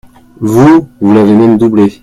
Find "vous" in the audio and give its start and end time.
0.39-0.89, 0.99-1.13